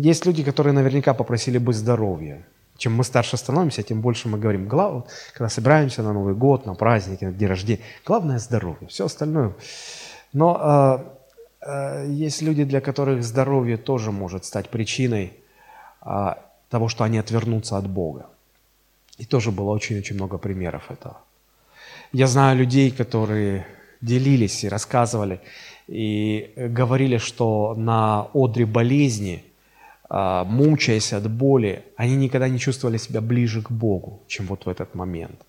Есть 0.02 0.26
люди, 0.26 0.42
которые 0.42 0.72
наверняка 0.72 1.14
попросили 1.14 1.58
бы 1.58 1.72
здоровья. 1.72 2.46
Чем 2.76 2.94
мы 2.94 3.04
старше 3.04 3.36
становимся, 3.36 3.82
тем 3.82 4.00
больше 4.00 4.28
мы 4.28 4.38
говорим, 4.38 4.68
глав... 4.68 5.04
когда 5.32 5.48
собираемся 5.48 6.02
на 6.02 6.12
Новый 6.12 6.34
год, 6.34 6.66
на 6.66 6.74
праздники, 6.74 7.24
на 7.24 7.32
день 7.32 7.48
рождения, 7.48 7.82
главное 8.04 8.38
здоровье, 8.38 8.88
все 8.88 9.06
остальное. 9.06 9.54
Но 10.32 11.04
э, 11.04 11.11
есть 12.08 12.42
люди, 12.42 12.64
для 12.64 12.80
которых 12.80 13.22
здоровье 13.22 13.76
тоже 13.76 14.10
может 14.10 14.44
стать 14.44 14.68
причиной 14.68 15.32
э, 16.04 16.34
того, 16.68 16.88
что 16.88 17.04
они 17.04 17.18
отвернутся 17.18 17.76
от 17.76 17.88
Бога. 17.88 18.26
И 19.18 19.24
тоже 19.24 19.50
было 19.50 19.70
очень-очень 19.70 20.16
много 20.16 20.38
примеров 20.38 20.90
этого. 20.90 21.16
Я 22.12 22.26
знаю 22.26 22.58
людей, 22.58 22.90
которые 22.90 23.66
делились 24.00 24.64
и 24.64 24.68
рассказывали, 24.68 25.40
и 25.86 26.52
говорили, 26.56 27.18
что 27.18 27.74
на 27.76 28.28
одре 28.34 28.66
болезни, 28.66 29.44
а, 30.08 30.44
мучаясь 30.44 31.12
от 31.12 31.30
боли, 31.30 31.84
они 31.96 32.16
никогда 32.16 32.48
не 32.48 32.58
чувствовали 32.58 32.98
себя 32.98 33.20
ближе 33.20 33.62
к 33.62 33.70
Богу, 33.70 34.20
чем 34.26 34.46
вот 34.46 34.66
в 34.66 34.68
этот 34.68 34.94
момент. 34.94 35.40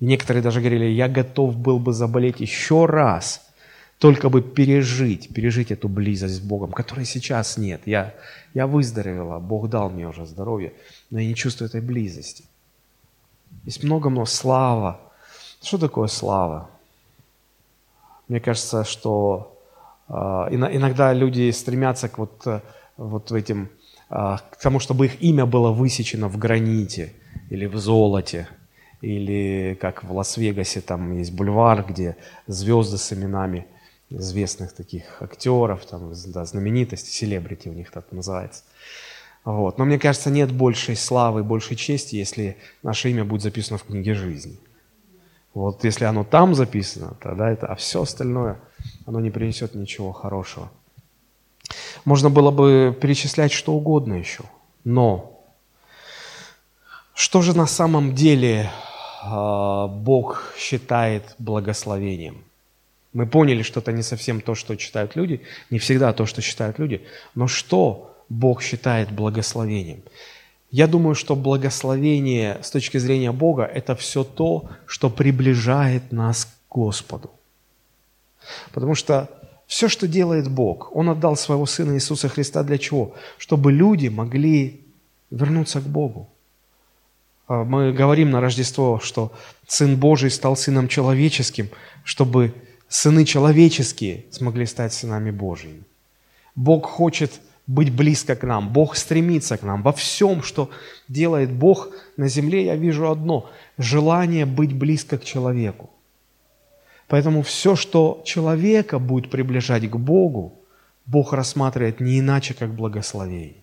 И 0.00 0.04
некоторые 0.04 0.42
даже 0.42 0.60
говорили, 0.60 0.84
я 0.84 1.08
готов 1.08 1.56
был 1.56 1.78
бы 1.78 1.92
заболеть 1.92 2.40
еще 2.40 2.86
раз, 2.86 3.47
только 3.98 4.28
бы 4.28 4.42
пережить, 4.42 5.34
пережить 5.34 5.72
эту 5.72 5.88
близость 5.88 6.36
с 6.36 6.40
Богом, 6.40 6.72
которой 6.72 7.04
сейчас 7.04 7.58
нет. 7.58 7.82
Я, 7.84 8.14
я 8.54 8.66
выздоровела, 8.66 9.40
Бог 9.40 9.68
дал 9.68 9.90
мне 9.90 10.08
уже 10.08 10.24
здоровье, 10.24 10.72
но 11.10 11.18
я 11.18 11.26
не 11.26 11.34
чувствую 11.34 11.68
этой 11.68 11.80
близости. 11.80 12.44
Есть 13.64 13.82
много-много 13.82 14.26
слава. 14.26 15.00
Что 15.60 15.78
такое 15.78 16.06
слава? 16.06 16.70
Мне 18.28 18.40
кажется, 18.40 18.84
что 18.84 19.58
э, 20.08 20.12
иногда 20.12 21.12
люди 21.12 21.50
стремятся 21.50 22.08
к 22.08 22.18
вот, 22.18 22.46
вот 22.96 23.32
этим, 23.32 23.68
э, 24.10 24.36
к 24.50 24.56
тому, 24.62 24.78
чтобы 24.78 25.06
их 25.06 25.20
имя 25.20 25.44
было 25.44 25.72
высечено 25.72 26.28
в 26.28 26.38
граните 26.38 27.14
или 27.50 27.66
в 27.66 27.76
золоте, 27.78 28.48
или 29.00 29.76
как 29.80 30.04
в 30.04 30.12
Лас-Вегасе 30.12 30.82
там 30.82 31.18
есть 31.18 31.32
бульвар, 31.32 31.84
где 31.88 32.16
звезды 32.46 32.96
с 32.96 33.12
именами 33.12 33.66
известных 34.10 34.72
таких 34.72 35.20
актеров, 35.20 35.84
там, 35.86 36.12
да, 36.26 36.44
знаменитости, 36.44 37.10
селебрити 37.10 37.68
у 37.68 37.72
них 37.72 37.90
так 37.90 38.10
называется. 38.12 38.62
Вот. 39.44 39.78
Но 39.78 39.84
мне 39.84 39.98
кажется, 39.98 40.30
нет 40.30 40.52
большей 40.52 40.96
славы, 40.96 41.42
большей 41.42 41.76
чести, 41.76 42.16
если 42.16 42.56
наше 42.82 43.10
имя 43.10 43.24
будет 43.24 43.42
записано 43.42 43.78
в 43.78 43.84
книге 43.84 44.14
жизни. 44.14 44.58
Вот 45.54 45.84
если 45.84 46.04
оно 46.04 46.24
там 46.24 46.54
записано, 46.54 47.16
тогда 47.20 47.50
это, 47.50 47.66
а 47.66 47.74
все 47.74 48.02
остальное, 48.02 48.60
оно 49.06 49.20
не 49.20 49.30
принесет 49.30 49.74
ничего 49.74 50.12
хорошего. 50.12 50.70
Можно 52.04 52.30
было 52.30 52.50
бы 52.50 52.96
перечислять 53.00 53.52
что 53.52 53.72
угодно 53.72 54.14
еще, 54.14 54.44
но 54.84 55.42
что 57.14 57.42
же 57.42 57.56
на 57.56 57.66
самом 57.66 58.14
деле 58.14 58.70
э, 59.24 59.86
Бог 59.88 60.54
считает 60.56 61.34
благословением? 61.38 62.44
Мы 63.12 63.26
поняли, 63.26 63.62
что 63.62 63.80
это 63.80 63.92
не 63.92 64.02
совсем 64.02 64.40
то, 64.40 64.54
что 64.54 64.76
читают 64.76 65.16
люди, 65.16 65.40
не 65.70 65.78
всегда 65.78 66.12
то, 66.12 66.26
что 66.26 66.42
считают 66.42 66.78
люди, 66.78 67.02
но 67.34 67.48
что 67.48 68.16
Бог 68.28 68.62
считает 68.62 69.10
благословением? 69.10 70.02
Я 70.70 70.86
думаю, 70.86 71.14
что 71.14 71.34
благословение 71.34 72.58
с 72.62 72.70
точки 72.70 72.98
зрения 72.98 73.32
Бога– 73.32 73.64
это 73.74 73.96
все 73.96 74.22
то, 74.22 74.68
что 74.86 75.08
приближает 75.08 76.12
нас 76.12 76.44
к 76.44 76.74
Господу. 76.74 77.30
Потому 78.72 78.94
что 78.94 79.30
все, 79.66 79.88
что 79.88 80.06
делает 80.06 80.50
Бог, 80.50 80.94
Он 80.94 81.08
отдал 81.08 81.36
своего 81.36 81.64
Сына 81.64 81.94
Иисуса 81.94 82.28
Христа 82.28 82.62
для 82.62 82.76
чего? 82.76 83.14
Чтобы 83.38 83.72
люди 83.72 84.08
могли 84.08 84.80
вернуться 85.30 85.80
к 85.80 85.84
Богу. 85.84 86.28
А 87.46 87.64
мы 87.64 87.92
говорим 87.92 88.30
на 88.30 88.42
Рождество, 88.42 89.00
что 89.02 89.32
Сын 89.66 89.96
Божий 89.96 90.30
стал 90.30 90.54
Сыном 90.54 90.88
человеческим, 90.88 91.70
чтобы 92.04 92.52
сыны 92.88 93.24
человеческие 93.24 94.24
смогли 94.30 94.66
стать 94.66 94.92
сынами 94.92 95.30
Божьими. 95.30 95.82
Бог 96.54 96.86
хочет 96.86 97.40
быть 97.66 97.92
близко 97.92 98.34
к 98.34 98.42
нам. 98.42 98.72
Бог 98.72 98.96
стремится 98.96 99.56
к 99.56 99.62
нам. 99.62 99.82
Во 99.82 99.92
всем, 99.92 100.42
что 100.42 100.70
делает 101.06 101.52
Бог 101.52 101.90
на 102.16 102.28
земле, 102.28 102.64
я 102.64 102.76
вижу 102.76 103.10
одно– 103.10 103.50
желание 103.78 104.46
быть 104.46 104.72
близко 104.72 105.18
к 105.18 105.24
человеку. 105.24 105.90
Поэтому 107.06 107.42
все, 107.42 107.76
что 107.76 108.22
человека 108.24 108.98
будет 108.98 109.30
приближать 109.30 109.88
к 109.88 109.96
Богу, 109.96 110.54
Бог 111.06 111.32
рассматривает 111.32 112.00
не 112.00 112.18
иначе, 112.20 112.54
как 112.54 112.74
благословение. 112.74 113.62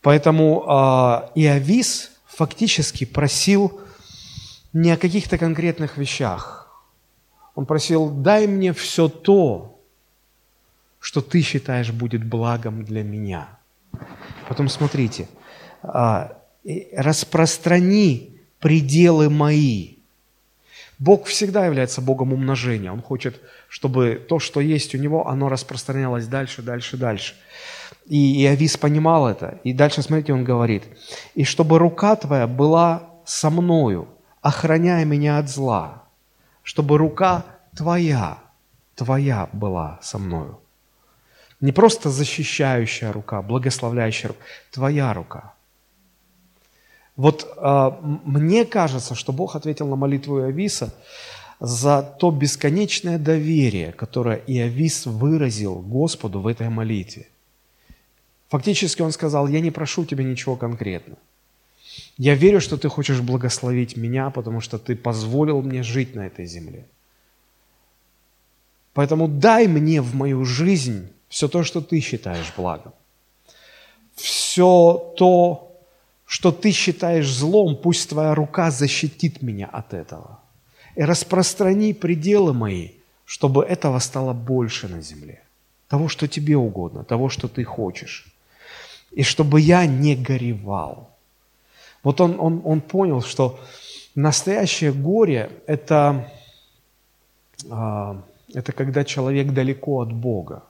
Поэтому 0.00 0.62
э, 0.62 1.40
Иовис 1.40 2.10
фактически 2.26 3.04
просил 3.04 3.80
не 4.72 4.90
о 4.90 4.96
каких-то 4.96 5.38
конкретных 5.38 5.98
вещах. 5.98 6.61
Он 7.54 7.66
просил, 7.66 8.10
дай 8.10 8.46
мне 8.46 8.72
все 8.72 9.08
то, 9.08 9.78
что 11.00 11.20
ты 11.20 11.42
считаешь 11.42 11.90
будет 11.90 12.24
благом 12.24 12.84
для 12.84 13.02
меня. 13.02 13.58
Потом 14.48 14.68
смотрите, 14.68 15.28
а, 15.82 16.38
распространи 16.94 18.40
пределы 18.60 19.28
мои. 19.28 19.96
Бог 20.98 21.26
всегда 21.26 21.66
является 21.66 22.00
Богом 22.00 22.32
умножения. 22.32 22.92
Он 22.92 23.02
хочет, 23.02 23.40
чтобы 23.68 24.24
то, 24.28 24.38
что 24.38 24.60
есть 24.60 24.94
у 24.94 24.98
него, 24.98 25.26
оно 25.26 25.48
распространялось 25.48 26.28
дальше, 26.28 26.62
дальше, 26.62 26.96
дальше. 26.96 27.34
И 28.06 28.44
Иовис 28.44 28.76
понимал 28.76 29.28
это. 29.28 29.58
И 29.64 29.72
дальше, 29.72 30.02
смотрите, 30.02 30.32
он 30.32 30.44
говорит, 30.44 30.84
«И 31.34 31.42
чтобы 31.42 31.78
рука 31.78 32.14
твоя 32.14 32.46
была 32.46 33.10
со 33.24 33.50
мною, 33.50 34.08
охраняя 34.40 35.04
меня 35.04 35.38
от 35.38 35.48
зла, 35.48 36.01
чтобы 36.62 36.98
рука 36.98 37.44
твоя, 37.76 38.38
твоя 38.94 39.48
была 39.52 39.98
со 40.02 40.18
мною». 40.18 40.58
Не 41.60 41.72
просто 41.72 42.10
защищающая 42.10 43.12
рука, 43.12 43.40
благословляющая 43.40 44.28
рука, 44.28 44.40
твоя 44.72 45.12
рука. 45.14 45.54
Вот 47.16 47.46
э, 47.56 47.90
мне 48.02 48.64
кажется, 48.64 49.14
что 49.14 49.32
Бог 49.32 49.54
ответил 49.54 49.86
на 49.86 49.96
молитву 49.96 50.40
Иовиса 50.40 50.92
за 51.60 52.02
то 52.02 52.32
бесконечное 52.32 53.18
доверие, 53.18 53.92
которое 53.92 54.38
Иовис 54.48 55.06
выразил 55.06 55.76
Господу 55.80 56.40
в 56.40 56.48
этой 56.48 56.68
молитве. 56.68 57.28
Фактически 58.48 59.02
он 59.02 59.12
сказал, 59.12 59.46
я 59.46 59.60
не 59.60 59.70
прошу 59.70 60.04
тебя 60.04 60.24
ничего 60.24 60.56
конкретного. 60.56 61.18
Я 62.18 62.34
верю, 62.34 62.60
что 62.60 62.76
ты 62.76 62.88
хочешь 62.88 63.20
благословить 63.20 63.96
меня, 63.96 64.30
потому 64.30 64.60
что 64.60 64.78
ты 64.78 64.96
позволил 64.96 65.62
мне 65.62 65.82
жить 65.82 66.14
на 66.14 66.26
этой 66.26 66.46
земле. 66.46 66.86
Поэтому 68.94 69.28
дай 69.28 69.66
мне 69.66 70.00
в 70.00 70.14
мою 70.14 70.44
жизнь 70.44 71.08
все 71.28 71.48
то, 71.48 71.64
что 71.64 71.80
ты 71.80 72.00
считаешь 72.00 72.52
благом. 72.56 72.92
Все 74.14 75.14
то, 75.16 75.72
что 76.26 76.52
ты 76.52 76.72
считаешь 76.72 77.30
злом, 77.30 77.76
пусть 77.76 78.08
твоя 78.08 78.34
рука 78.34 78.70
защитит 78.70 79.42
меня 79.42 79.66
от 79.66 79.94
этого. 79.94 80.40
И 80.94 81.02
распространи 81.02 81.92
пределы 81.92 82.52
мои, 82.52 82.90
чтобы 83.24 83.64
этого 83.64 83.98
стало 83.98 84.34
больше 84.34 84.88
на 84.88 85.00
земле. 85.00 85.42
Того, 85.88 86.08
что 86.08 86.28
тебе 86.28 86.56
угодно, 86.56 87.04
того, 87.04 87.30
что 87.30 87.48
ты 87.48 87.64
хочешь. 87.64 88.26
И 89.10 89.22
чтобы 89.22 89.60
я 89.60 89.86
не 89.86 90.14
горевал. 90.14 91.11
Вот 92.02 92.20
он, 92.20 92.36
он, 92.38 92.62
он 92.64 92.80
понял, 92.80 93.22
что 93.22 93.58
настоящее 94.14 94.92
горе– 94.92 95.50
это, 95.66 96.28
а, 97.70 98.22
это 98.54 98.72
когда 98.72 99.04
человек 99.04 99.52
далеко 99.52 100.00
от 100.00 100.12
Бога. 100.12 100.62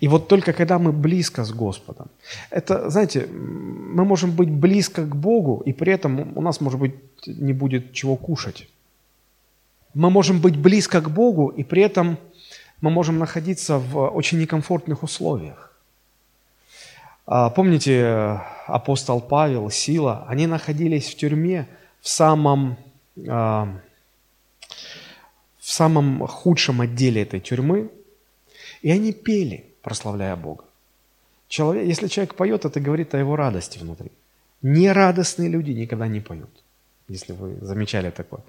И 0.00 0.08
вот 0.08 0.28
только 0.28 0.52
когда 0.52 0.78
мы 0.78 0.92
близко 0.92 1.44
с 1.44 1.52
Господом, 1.52 2.08
это, 2.50 2.90
знаете, 2.90 3.26
мы 3.26 4.04
можем 4.04 4.32
быть 4.32 4.50
близко 4.50 5.04
к 5.04 5.14
Богу, 5.14 5.62
и 5.66 5.72
при 5.72 5.92
этом 5.92 6.36
у 6.36 6.42
нас, 6.42 6.60
может 6.60 6.80
быть, 6.80 6.94
не 7.26 7.52
будет 7.52 7.92
чего 7.92 8.16
кушать. 8.16 8.68
Мы 9.94 10.10
можем 10.10 10.40
быть 10.40 10.56
близко 10.56 11.00
к 11.00 11.10
Богу, 11.10 11.48
и 11.48 11.64
при 11.64 11.82
этом 11.82 12.16
мы 12.80 12.90
можем 12.90 13.18
находиться 13.18 13.78
в 13.78 14.08
очень 14.08 14.38
некомфортных 14.38 15.02
условиях. 15.02 15.69
А, 17.32 17.48
помните, 17.48 18.40
апостол 18.66 19.20
Павел, 19.20 19.70
Сила, 19.70 20.26
они 20.26 20.48
находились 20.48 21.08
в 21.08 21.16
тюрьме 21.16 21.68
в 22.00 22.08
самом, 22.08 22.76
а, 23.28 23.68
в 25.60 25.70
самом 25.72 26.26
худшем 26.26 26.80
отделе 26.80 27.22
этой 27.22 27.38
тюрьмы, 27.38 27.88
и 28.82 28.90
они 28.90 29.12
пели, 29.12 29.64
прославляя 29.80 30.34
Бога. 30.34 30.64
Человек, 31.46 31.86
если 31.86 32.08
человек 32.08 32.34
поет, 32.34 32.64
это 32.64 32.80
говорит 32.80 33.14
о 33.14 33.18
его 33.18 33.36
радости 33.36 33.78
внутри. 33.78 34.10
Нерадостные 34.62 35.48
люди 35.48 35.70
никогда 35.70 36.08
не 36.08 36.18
поют, 36.18 36.50
если 37.06 37.32
вы 37.32 37.58
замечали 37.64 38.10
такое. 38.10 38.40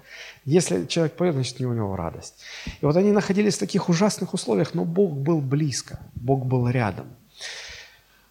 Если 0.44 0.86
человек 0.86 1.12
поет, 1.12 1.34
значит, 1.34 1.60
у 1.60 1.72
него 1.72 1.94
радость. 1.94 2.34
И 2.80 2.84
вот 2.84 2.96
они 2.96 3.12
находились 3.12 3.54
в 3.54 3.60
таких 3.60 3.88
ужасных 3.88 4.34
условиях, 4.34 4.74
но 4.74 4.84
Бог 4.84 5.12
был 5.12 5.40
близко, 5.40 6.00
Бог 6.16 6.46
был 6.46 6.68
рядом– 6.68 7.06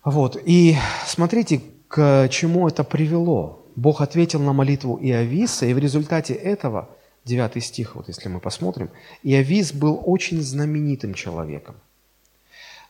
вот, 0.04 0.38
и 0.44 0.76
смотрите, 1.06 1.62
к 1.88 2.28
чему 2.30 2.68
это 2.68 2.84
привело. 2.84 3.66
Бог 3.76 4.02
ответил 4.02 4.42
на 4.42 4.54
молитву 4.54 4.98
Иовиса, 4.98 5.66
и 5.66 5.74
в 5.74 5.78
результате 5.78 6.34
этого, 6.34 6.90
9 7.26 7.64
стих, 7.64 7.96
вот 7.96 8.08
если 8.08 8.30
мы 8.30 8.40
посмотрим, 8.40 8.90
Иовис 9.24 9.74
был 9.74 10.02
очень 10.04 10.42
знаменитым 10.42 11.14
человеком. 11.14 11.76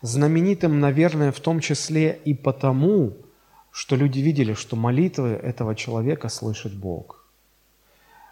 Знаменитым, 0.02 0.80
наверное, 0.80 1.32
в 1.32 1.40
том 1.40 1.60
числе 1.60 2.20
и 2.26 2.34
потому, 2.34 3.14
что 3.72 3.96
люди 3.96 4.20
видели, 4.20 4.54
что 4.54 4.76
молитвы 4.76 5.30
этого 5.30 5.76
человека 5.76 6.30
слышит 6.30 6.74
Бог. 6.74 7.26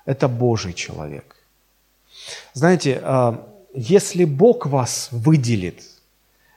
Это 0.06 0.28
Божий 0.28 0.74
человек. 0.74 1.36
Знаете, 2.54 3.00
а, 3.04 3.48
если 3.74 4.26
Бог 4.26 4.66
вас 4.66 5.10
выделит, 5.12 5.84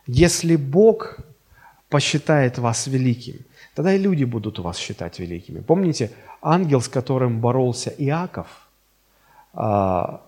если 0.06 0.56
Бог 0.56 1.18
посчитает 1.92 2.58
вас 2.58 2.86
великим, 2.86 3.34
тогда 3.74 3.92
и 3.92 3.98
люди 3.98 4.24
будут 4.24 4.58
вас 4.58 4.78
считать 4.78 5.20
великими. 5.20 5.60
Помните, 5.60 6.10
ангел, 6.40 6.80
с 6.80 6.88
которым 6.88 7.40
боролся 7.40 7.90
Иаков, 7.98 8.46
а, 9.52 10.20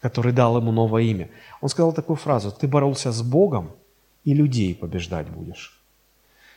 который 0.00 0.32
дал 0.32 0.56
ему 0.58 0.72
новое 0.72 1.02
имя, 1.02 1.28
он 1.60 1.68
сказал 1.68 1.92
такую 1.92 2.16
фразу, 2.16 2.52
ты 2.52 2.68
боролся 2.68 3.10
с 3.10 3.22
Богом 3.22 3.70
и 4.24 4.34
людей 4.34 4.74
побеждать 4.74 5.26
будешь. 5.26 5.80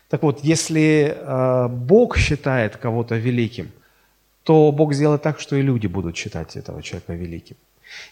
Так 0.10 0.22
вот, 0.24 0.44
если 0.44 1.18
а, 1.18 1.68
Бог 1.68 2.18
считает 2.18 2.78
кого-то 2.78 3.16
великим, 3.16 3.72
то 4.44 4.72
Бог 4.72 4.94
сделает 4.94 5.22
так, 5.24 5.40
что 5.40 5.56
и 5.56 5.64
люди 5.64 5.88
будут 5.88 6.16
считать 6.16 6.56
этого 6.56 6.84
человека 6.84 7.14
великим. 7.14 7.56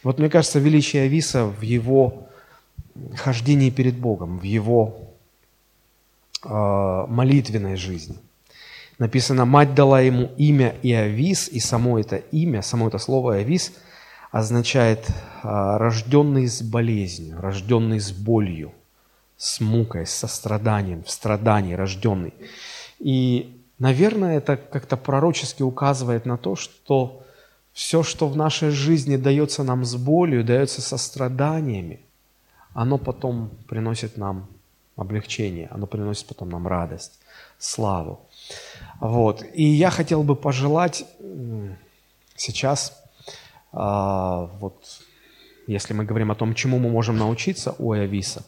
Вот 0.04 0.20
мне 0.20 0.30
кажется, 0.30 0.60
величие 0.60 1.04
Ависа 1.04 1.46
в 1.46 1.62
его 1.62 2.28
хождении 3.16 3.70
перед 3.70 3.96
Богом, 3.96 4.40
в 4.40 4.44
его 4.44 5.11
молитвенной 6.44 7.76
жизни. 7.76 8.18
Написано, 9.02 9.46
мать 9.46 9.74
дала 9.74 10.02
ему 10.02 10.30
имя 10.38 10.76
Иовис, 10.84 11.50
и 11.50 11.60
само 11.60 11.98
это 11.98 12.18
имя, 12.18 12.62
само 12.62 12.88
это 12.88 13.00
слово 13.00 13.40
Иовис 13.40 13.74
означает 14.32 15.10
э, 15.10 15.14
рожденный 15.44 16.48
с 16.48 16.62
болезнью, 16.62 17.42
рожденный 17.42 18.00
с 18.00 18.12
болью, 18.12 18.72
с 19.38 19.60
мукой, 19.60 20.06
с 20.06 20.12
состраданием, 20.12 21.04
в 21.04 21.10
страдании 21.10 21.74
рожденный. 21.74 22.34
И, 23.00 23.60
наверное, 23.80 24.38
это 24.38 24.56
как-то 24.56 24.98
пророчески 24.98 25.64
указывает 25.64 26.26
на 26.26 26.38
то, 26.38 26.56
что 26.56 27.24
все, 27.74 28.04
что 28.04 28.28
в 28.28 28.36
нашей 28.36 28.70
жизни 28.70 29.18
дается 29.18 29.64
нам 29.64 29.84
с 29.84 29.96
болью, 29.96 30.44
дается 30.44 30.82
со 30.82 30.98
страданиями, 30.98 32.00
оно 32.74 33.00
потом 33.00 33.50
приносит 33.68 34.16
нам 34.16 34.48
облегчение, 34.96 35.68
оно 35.72 35.88
приносит 35.88 36.28
потом 36.28 36.50
нам 36.50 36.68
радость, 36.68 37.20
славу. 37.58 38.20
Вот. 39.00 39.44
И 39.54 39.64
я 39.64 39.90
хотел 39.90 40.24
бы 40.24 40.36
пожелать 40.36 41.06
сейчас, 42.36 43.02
а, 43.72 44.50
вот, 44.60 45.02
если 45.68 45.94
мы 45.94 46.06
говорим 46.06 46.32
о 46.32 46.36
том, 46.36 46.54
чему 46.54 46.80
мы 46.80 46.90
можем 46.90 47.18
научиться 47.18 47.76
у 47.78 47.94
Иовиса, 47.94 48.46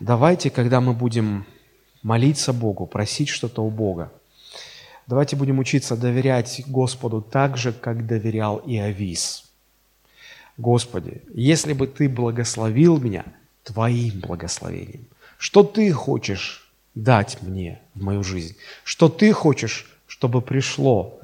давайте, 0.00 0.50
когда 0.50 0.80
мы 0.80 0.94
будем 0.94 1.46
молиться 2.02 2.52
Богу, 2.52 2.86
просить 2.86 3.28
что-то 3.28 3.62
у 3.62 3.70
Бога, 3.70 4.10
давайте 5.06 5.36
будем 5.36 5.58
учиться 5.58 5.96
доверять 5.96 6.62
Господу 6.66 7.20
так 7.20 7.56
же, 7.56 7.72
как 7.72 8.06
доверял 8.06 8.58
Иовис. 8.64 9.44
Господи, 10.56 11.22
если 11.34 11.72
бы 11.72 11.86
Ты 11.86 12.08
благословил 12.08 12.98
меня 12.98 13.24
Твоим 13.64 14.20
благословением– 14.20 15.06
что 15.38 15.62
ты 15.62 15.90
хочешь 15.92 16.70
дать 16.94 17.40
мне 17.42 17.80
в 17.94 18.02
мою 18.02 18.22
жизнь? 18.22 18.56
Что 18.84 19.08
ты 19.08 19.32
хочешь, 19.32 19.86
чтобы 20.06 20.42
пришло 20.42 21.20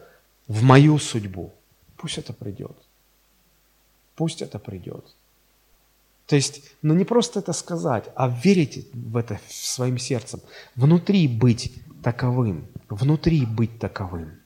в 0.48 0.62
мою 0.62 0.98
судьбу? 0.98 1.52
Пусть 1.96 2.18
это 2.18 2.32
придет. 2.32 2.76
Пусть 4.16 4.40
это 4.40 4.58
придет. 4.58 5.04
То 6.26 6.36
есть, 6.36 6.62
ну 6.80 6.94
не 6.94 7.04
просто 7.04 7.40
это 7.40 7.52
сказать, 7.52 8.04
а 8.14 8.28
верить 8.28 8.88
в 8.92 9.16
это 9.16 9.40
своим 9.48 9.98
сердцем. 9.98 10.40
Внутри 10.74 11.28
быть 11.28 11.72
таковым. 12.02 12.66
Внутри 12.88 13.44
быть 13.44 13.78
таковым. 13.78 14.38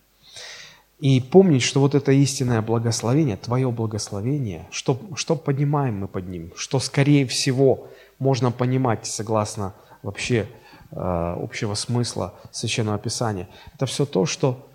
И 0.98 1.20
помнить, 1.20 1.62
что 1.62 1.80
вот 1.80 1.94
это 1.94 2.10
истинное 2.10 2.60
благословение, 2.60 3.36
твое 3.36 3.70
благословение, 3.70 4.66
что, 4.72 5.00
что 5.14 5.36
поднимаем 5.36 6.00
мы 6.00 6.08
под 6.08 6.28
ним, 6.28 6.52
что 6.56 6.80
скорее 6.80 7.24
всего 7.26 7.88
можно 8.18 8.50
понимать 8.50 9.06
согласно 9.06 9.74
вообще 10.02 10.48
э, 10.90 10.96
общего 10.96 11.74
смысла 11.74 12.34
Священного 12.50 12.98
Писания. 12.98 13.48
Это 13.74 13.86
все 13.86 14.06
то, 14.06 14.26
что 14.26 14.68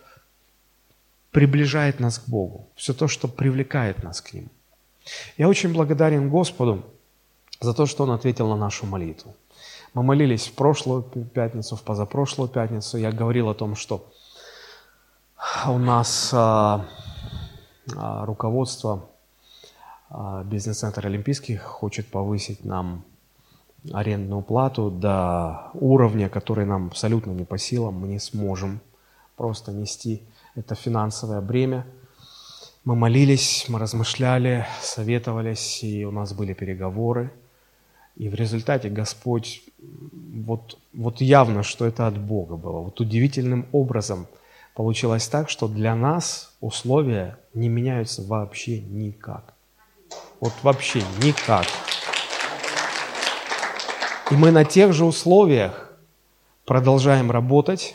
приближает 1.32 2.00
нас 2.00 2.20
к 2.20 2.30
Богу, 2.30 2.68
все 2.76 2.94
то, 2.94 3.08
что 3.08 3.28
привлекает 3.28 4.04
нас 4.04 4.22
к 4.22 4.34
Нему. 4.34 4.50
Я 5.38 5.50
очень 5.50 5.74
благодарен 5.74 6.30
Господу 6.30 6.84
за 7.60 7.74
то, 7.74 7.86
что 7.86 8.04
Он 8.04 8.12
ответил 8.12 8.48
на 8.48 8.56
нашу 8.56 8.86
молитву. 8.86 9.36
Мы 9.94 10.04
молились 10.04 10.48
в 10.48 10.54
прошлую 10.54 11.04
пятницу, 11.04 11.76
в 11.76 11.84
позапрошлую 11.84 12.50
пятницу. 12.50 12.98
Я 12.98 13.12
говорил 13.12 13.50
о 13.50 13.54
том, 13.54 13.76
что 13.76 14.12
у 15.68 15.78
нас 15.78 16.32
а, 16.34 16.86
а, 17.96 18.26
руководство 18.26 19.10
а, 20.10 20.44
бизнес-центра 20.44 21.08
Олимпийских 21.08 21.62
хочет 21.62 22.10
повысить 22.10 22.66
нам 22.66 23.04
арендную 23.92 24.42
плату 24.42 24.90
до 24.90 25.72
уровня, 25.74 26.30
который 26.30 26.66
нам 26.66 26.88
абсолютно 26.88 27.32
не 27.32 27.44
по 27.44 27.58
силам, 27.58 27.96
мы 27.96 28.08
не 28.08 28.20
сможем 28.20 28.80
просто 29.36 29.72
нести 29.72 30.22
это 30.56 30.76
финансовое 30.76 31.42
бремя. 31.42 31.86
Мы 32.86 32.96
молились, 32.96 33.66
мы 33.70 33.80
размышляли, 33.80 34.66
советовались, 34.82 35.84
и 35.84 36.06
у 36.06 36.12
нас 36.12 36.34
были 36.34 36.54
переговоры. 36.54 37.32
И 38.16 38.30
в 38.30 38.36
результате 38.36 38.90
Господь, 38.90 39.64
вот, 39.80 40.78
вот 40.94 41.22
явно, 41.22 41.64
что 41.64 41.86
это 41.86 42.08
от 42.08 42.18
Бога 42.18 42.58
было. 42.58 42.80
Вот 42.80 43.00
удивительным 43.00 43.66
образом 43.72 44.28
получилось 44.76 45.28
так, 45.28 45.50
что 45.50 45.68
для 45.68 45.96
нас 45.96 46.56
условия 46.62 47.40
не 47.54 47.70
меняются 47.70 48.22
вообще 48.22 48.82
никак. 48.82 49.54
Вот 50.40 50.54
вообще 50.62 51.02
никак. 51.24 51.66
И 54.34 54.36
мы 54.36 54.50
на 54.50 54.66
тех 54.66 54.94
же 54.94 55.06
условиях 55.06 55.94
продолжаем 56.66 57.30
работать, 57.30 57.94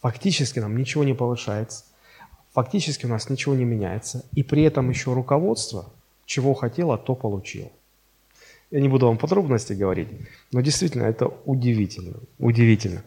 фактически 0.00 0.60
нам 0.60 0.76
ничего 0.76 1.02
не 1.02 1.12
повышается, 1.12 1.86
фактически 2.52 3.04
у 3.04 3.08
нас 3.08 3.28
ничего 3.28 3.56
не 3.56 3.64
меняется, 3.64 4.24
и 4.36 4.44
при 4.44 4.62
этом 4.62 4.90
еще 4.90 5.12
руководство, 5.12 5.86
чего 6.24 6.54
хотело, 6.54 6.96
то 6.96 7.16
получило. 7.16 7.68
Я 8.70 8.80
не 8.80 8.88
буду 8.88 9.08
вам 9.08 9.18
подробности 9.18 9.72
говорить, 9.72 10.06
но 10.52 10.60
действительно 10.60 11.02
это 11.02 11.26
удивительно, 11.46 12.18
удивительно. 12.38 13.02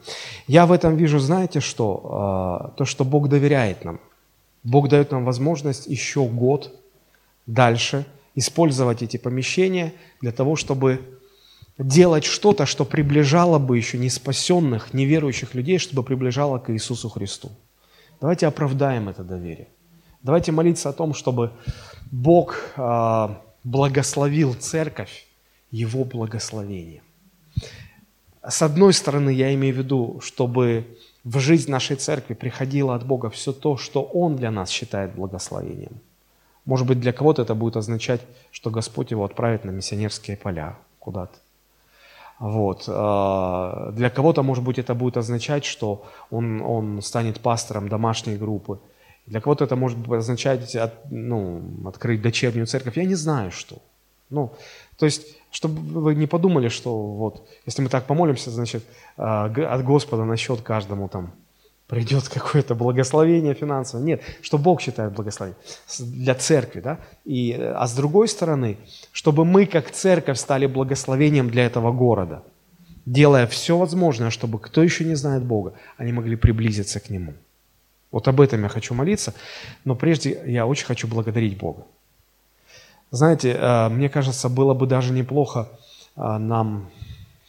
Я 0.47 0.65
в 0.65 0.73
этом 0.73 0.97
вижу, 0.97 1.19
знаете 1.19 1.61
что? 1.61 2.09
А, 2.11 2.73
то, 2.75 2.83
что 2.83 3.05
Бог 3.05 3.29
доверяет 3.29 3.85
нам. 3.85 4.01
Бог 4.63 4.89
дает 4.89 5.11
нам 5.11 5.23
возможность 5.23 5.87
еще 5.87 6.25
год 6.25 6.77
дальше 7.45 8.05
использовать 8.35 9.01
эти 9.01 9.15
помещения 9.15 9.93
для 10.19 10.33
того, 10.33 10.57
чтобы 10.57 11.16
делать 11.77 12.23
что-то, 12.23 12.65
что 12.65 12.85
приближало 12.85 13.59
бы 13.59 13.77
еще 13.77 13.97
не 13.97 14.09
спасенных, 14.09 14.93
неверующих 14.93 15.53
людей, 15.53 15.77
чтобы 15.77 16.03
приближало 16.03 16.59
к 16.59 16.71
Иисусу 16.71 17.09
Христу. 17.09 17.51
Давайте 18.19 18.47
оправдаем 18.47 19.09
это 19.09 19.23
доверие. 19.23 19.67
Давайте 20.23 20.51
молиться 20.51 20.89
о 20.89 20.93
том, 20.93 21.13
чтобы 21.13 21.51
Бог 22.11 22.57
э, 22.75 23.29
благословил 23.63 24.55
церковь 24.55 25.27
Его 25.71 26.03
благословением. 26.03 27.03
С 28.47 28.61
одной 28.61 28.93
стороны, 28.93 29.29
я 29.29 29.53
имею 29.53 29.75
в 29.75 29.77
виду, 29.77 30.19
чтобы 30.21 30.97
в 31.23 31.39
жизнь 31.39 31.69
нашей 31.69 31.97
церкви 31.97 32.33
приходило 32.33 32.95
от 32.95 33.05
Бога 33.05 33.29
все 33.29 33.51
то, 33.51 33.77
что 33.77 34.01
Он 34.01 34.35
для 34.35 34.49
нас 34.49 34.69
считает 34.69 35.13
благословением. 35.15 36.01
Может 36.65 36.87
быть, 36.87 36.99
для 36.99 37.13
кого-то 37.13 37.43
это 37.43 37.55
будет 37.55 37.77
означать, 37.77 38.21
что 38.51 38.69
Господь 38.71 39.11
его 39.11 39.23
отправит 39.23 39.63
на 39.63 39.71
миссионерские 39.71 40.37
поля 40.37 40.77
куда-то. 40.99 41.37
Вот. 42.39 42.85
А, 42.87 43.91
для 43.91 44.09
кого-то, 44.09 44.43
может 44.43 44.63
быть, 44.63 44.79
это 44.79 44.93
будет 44.93 45.17
означать, 45.17 45.65
что 45.65 46.05
он, 46.29 46.61
он 46.61 47.01
станет 47.01 47.39
пастором 47.39 47.89
домашней 47.89 48.35
группы. 48.35 48.79
Для 49.25 49.41
кого-то 49.41 49.65
это 49.65 49.75
может 49.75 49.97
означать 50.09 50.75
от, 50.75 51.11
ну, 51.11 51.61
открыть 51.85 52.21
дочернюю 52.21 52.67
церковь. 52.67 52.97
Я 52.97 53.05
не 53.05 53.15
знаю, 53.15 53.51
что. 53.51 53.77
Ну, 54.29 54.53
то 54.97 55.05
есть, 55.05 55.37
чтобы 55.51 55.81
вы 55.99 56.15
не 56.15 56.27
подумали, 56.27 56.69
что 56.69 56.95
вот, 56.97 57.47
если 57.65 57.81
мы 57.81 57.89
так 57.89 58.05
помолимся, 58.05 58.51
значит, 58.51 58.83
а, 59.17 59.45
от 59.45 59.83
Господа 59.83 60.23
насчет 60.25 60.61
каждому 60.61 61.09
там 61.09 61.33
придет 61.87 62.27
какое-то 62.27 62.75
благословение 62.75 63.53
финансовое. 63.53 64.05
Нет, 64.05 64.21
что 64.41 64.57
Бог 64.57 64.81
считает 64.81 65.13
благословением 65.13 65.59
для 65.99 66.35
церкви. 66.35 66.81
Да? 66.81 66.99
И, 67.25 67.53
а 67.53 67.87
с 67.87 67.95
другой 67.95 68.27
стороны, 68.27 68.77
чтобы 69.11 69.45
мы 69.45 69.65
как 69.65 69.91
церковь 69.91 70.37
стали 70.37 70.65
благословением 70.65 71.49
для 71.49 71.65
этого 71.65 71.91
города, 71.91 72.43
делая 73.05 73.47
все 73.47 73.77
возможное, 73.77 74.29
чтобы 74.29 74.59
кто 74.59 74.83
еще 74.83 75.05
не 75.05 75.15
знает 75.15 75.43
Бога, 75.43 75.73
они 75.97 76.11
могли 76.11 76.35
приблизиться 76.35 76.99
к 76.99 77.09
Нему. 77.09 77.33
Вот 78.11 78.27
об 78.27 78.41
этом 78.41 78.63
я 78.63 78.69
хочу 78.69 78.93
молиться, 78.93 79.33
но 79.85 79.95
прежде 79.95 80.41
я 80.45 80.65
очень 80.65 80.85
хочу 80.85 81.07
благодарить 81.07 81.57
Бога. 81.57 81.85
Знаете, 83.11 83.51
э, 83.51 83.89
мне 83.89 84.09
кажется, 84.09 84.49
было 84.49 84.73
бы 84.73 84.87
даже 84.87 85.13
неплохо 85.13 85.69
э, 86.15 86.37
нам 86.37 86.89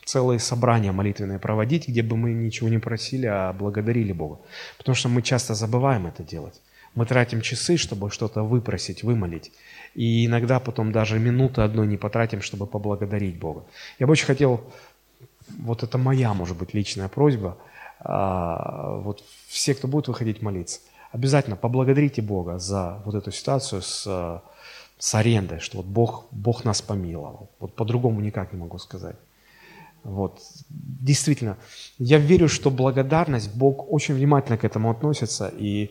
целые 0.09 0.39
собрания 0.39 0.91
молитвенные 0.93 1.39
проводить, 1.39 1.87
где 1.87 2.03
бы 2.03 2.17
мы 2.17 2.33
ничего 2.33 2.71
не 2.71 2.79
просили, 2.79 3.27
а 3.27 3.53
благодарили 3.53 4.13
Бога. 4.13 4.39
Потому 4.79 4.95
что 4.95 5.11
мы 5.11 5.21
часто 5.21 5.55
забываем 5.55 6.07
это 6.07 6.23
делать. 6.23 6.63
Мы 6.95 7.05
тратим 7.05 7.43
часы, 7.43 7.77
чтобы 7.77 8.11
что-то 8.11 8.43
выпросить, 8.43 9.03
вымолить. 9.03 9.53
И 9.95 10.25
иногда 10.25 10.61
потом 10.61 10.93
даже 10.93 11.19
минуты 11.19 11.61
одной 11.61 11.87
не 11.87 11.99
потратим, 11.99 12.41
чтобы 12.41 12.67
поблагодарить 12.67 13.39
Бога. 13.39 13.65
Я 13.99 14.07
бы 14.07 14.13
очень 14.13 14.25
хотел, 14.25 14.61
вот 15.59 15.83
это 15.83 15.99
моя, 15.99 16.33
может 16.33 16.57
быть, 16.57 16.73
личная 16.73 17.09
просьба, 17.09 17.59
а, 18.01 19.01
вот 19.01 19.23
все, 19.49 19.75
кто 19.75 19.89
будет 19.89 20.09
выходить 20.09 20.41
молиться, 20.41 20.81
обязательно 21.13 21.57
поблагодарите 21.57 22.23
Бога 22.23 22.59
за 22.59 23.03
вот 23.05 23.15
эту 23.15 23.31
ситуацию 23.31 23.83
с, 23.83 24.43
с 24.99 25.15
арендой, 25.15 25.61
что 25.61 25.77
вот 25.77 25.87
Бог, 25.87 26.29
Бог 26.31 26.65
нас 26.65 26.81
помиловал. 26.81 27.51
Вот 27.61 27.75
по-другому 27.75 28.21
никак 28.21 28.55
не 28.55 28.59
могу 28.59 28.79
сказать. 28.79 29.17
Вот. 30.05 30.41
Действительно, 30.69 31.57
я 31.99 32.19
верю, 32.19 32.49
что 32.49 32.71
благодарность, 32.71 33.55
Бог 33.55 33.93
очень 33.93 34.15
внимательно 34.15 34.57
к 34.57 34.65
этому 34.65 34.91
относится, 34.91 35.49
и 35.49 35.91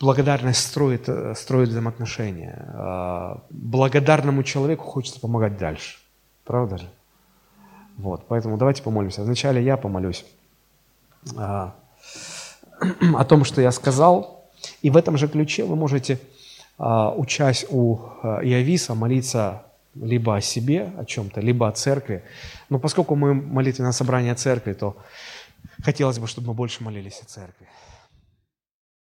благодарность 0.00 0.60
строит, 0.60 1.08
э, 1.08 1.34
строит 1.34 1.68
взаимоотношения. 1.68 2.68
А, 2.74 3.42
благодарному 3.50 4.42
человеку 4.42 4.84
хочется 4.84 5.20
помогать 5.20 5.58
дальше. 5.58 5.98
Правда 6.44 6.78
же? 6.78 6.90
Вот, 7.96 8.24
поэтому 8.28 8.56
давайте 8.56 8.82
помолимся. 8.82 9.22
Вначале 9.22 9.62
я 9.62 9.76
помолюсь 9.76 10.24
а, 11.36 11.74
о 13.16 13.24
том, 13.24 13.44
что 13.44 13.60
я 13.60 13.70
сказал, 13.70 14.50
и 14.80 14.90
в 14.90 14.96
этом 14.96 15.16
же 15.16 15.28
ключе 15.28 15.64
вы 15.64 15.76
можете, 15.76 16.18
а, 16.78 17.12
учась 17.12 17.66
у 17.70 17.98
Иовиса, 18.22 18.94
молиться 18.94 19.62
либо 19.94 20.36
о 20.36 20.40
себе, 20.40 20.92
о 20.98 21.04
чем-то, 21.04 21.40
либо 21.40 21.68
о 21.68 21.72
церкви. 21.72 22.22
Но 22.70 22.78
поскольку 22.78 23.14
мы 23.14 23.34
молитвенное 23.34 23.92
собрание 23.92 24.34
церкви, 24.34 24.72
то 24.72 24.96
хотелось 25.84 26.18
бы, 26.18 26.26
чтобы 26.26 26.48
мы 26.48 26.54
больше 26.54 26.82
молились 26.84 27.20
о 27.22 27.26
церкви. 27.26 27.66